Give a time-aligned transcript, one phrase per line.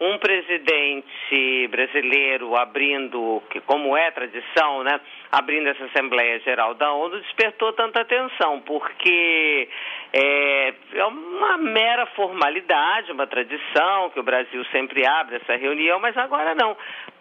[0.00, 7.20] um presidente brasileiro abrindo, que como é tradição, né, abrindo essa Assembleia Geral da ONU,
[7.20, 9.68] despertou tanta atenção, porque
[10.12, 16.16] é, é uma mera formalidade, uma tradição que o Brasil sempre abre essa reunião, mas
[16.16, 16.76] agora não.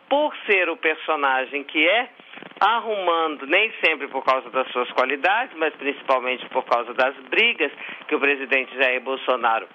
[0.09, 2.09] Por ser o personagem que é,
[2.59, 7.71] arrumando, nem sempre por causa das suas qualidades, mas principalmente por causa das brigas
[8.07, 9.67] que o presidente Jair Bolsonaro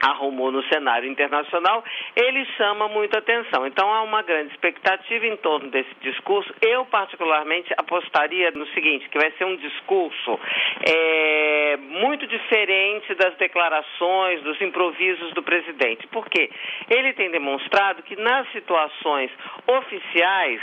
[0.00, 3.66] arrumou no cenário internacional, ele chama muita atenção.
[3.66, 6.52] Então há uma grande expectativa em torno desse discurso.
[6.60, 10.38] Eu, particularmente, apostaria no seguinte, que vai ser um discurso
[10.86, 16.06] é, muito diferente das declarações, dos improvisos do presidente.
[16.08, 16.50] Por quê?
[16.90, 19.30] Ele tem demonstrado que nas situações
[19.66, 20.60] oficiais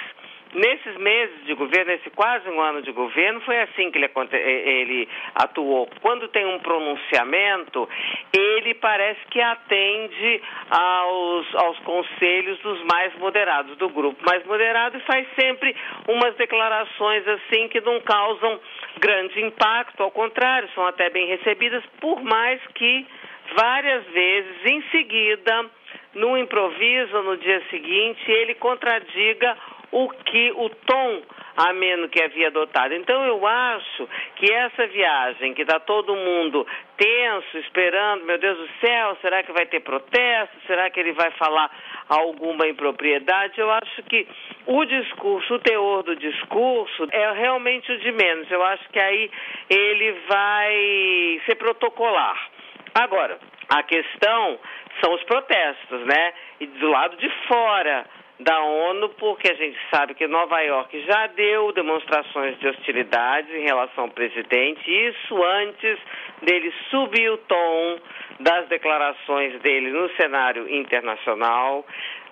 [0.54, 5.10] Nesses meses de governo, nesse quase um ano de governo, foi assim que ele, ele,
[5.34, 5.90] atuou.
[6.00, 7.90] Quando tem um pronunciamento,
[8.32, 15.02] ele parece que atende aos, aos conselhos dos mais moderados, do grupo mais moderado, e
[15.02, 15.76] faz sempre
[16.08, 18.60] umas declarações assim que não causam
[19.00, 23.08] grande impacto, ao contrário, são até bem recebidas, por mais que
[23.56, 25.66] várias vezes em seguida,
[26.14, 29.58] no improviso, no dia seguinte, ele contradiga
[29.94, 31.22] o que o tom
[31.56, 32.96] ameno que havia adotado.
[32.96, 36.66] Então eu acho que essa viagem que está todo mundo
[36.98, 40.58] tenso, esperando, meu Deus do céu, será que vai ter protesto?
[40.66, 41.70] Será que ele vai falar
[42.10, 43.60] alguma impropriedade?
[43.60, 44.28] Eu acho que
[44.66, 48.50] o discurso, o teor do discurso é realmente o de menos.
[48.50, 49.30] Eu acho que aí
[49.70, 52.50] ele vai ser protocolar.
[52.96, 53.40] Agora,
[53.70, 54.60] a questão
[55.04, 56.34] são os protestos, né?
[56.60, 58.06] E do lado de fora
[58.44, 63.64] da ONU, porque a gente sabe que Nova York já deu demonstrações de hostilidade em
[63.64, 65.98] relação ao presidente, isso antes
[66.42, 68.00] dele subir o tom
[68.40, 71.86] das declarações dele no cenário internacional.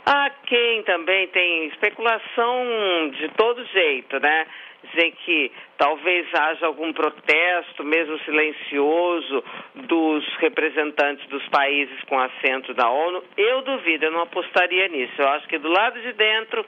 [0.06, 4.48] Há quem também tem especulação de todo jeito, né?
[4.84, 9.44] Dizer que talvez haja algum protesto, mesmo silencioso,
[9.76, 13.24] dos representantes dos países com assento da ONU.
[13.38, 15.14] Eu duvido, eu não apostaria nisso.
[15.18, 16.66] Eu acho que do lado de dentro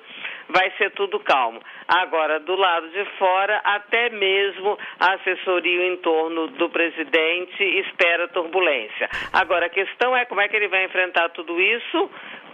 [0.50, 1.62] vai ser tudo calmo.
[1.88, 9.10] Agora, do lado de fora, até mesmo a assessoria em torno do presidente espera turbulência.
[9.32, 12.10] Agora, a questão é como é que ele vai enfrentar tudo isso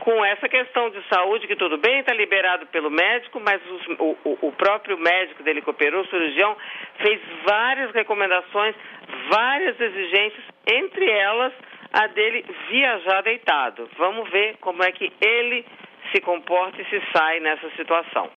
[0.09, 4.37] com essa questão de saúde, que tudo bem, está liberado pelo médico, mas os, o,
[4.47, 6.57] o, próprio médico dele que operou, o cirurgião,
[6.97, 8.73] fez várias recomendações,
[9.29, 11.53] várias exigências, entre elas
[11.93, 13.87] a dele viajar deitado.
[13.99, 15.63] Vamos ver como é que ele
[16.11, 18.27] se comporta e se sai nessa situação.